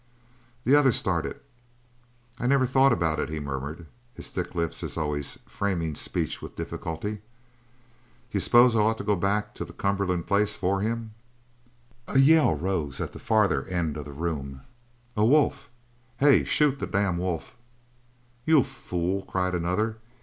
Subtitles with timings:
[0.63, 1.39] The other started.
[2.39, 3.85] "I never thought about it," he murmured,
[4.15, 7.21] his thick lips, as always, framing speech with difficulty.
[8.31, 11.13] "D'you s'pose I'd ought to go back to the Cumberland place for him?"
[12.07, 14.61] A yell rose at the farther end of the room.
[15.15, 15.69] "A wolf!
[16.17, 16.45] Hey!
[16.45, 17.55] Shoot the damn wolf!"
[18.43, 19.97] "You fool!" cried another.